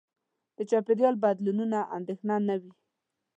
[0.57, 2.71] د چاپېریال بدلونونو اندېښنه نه وي.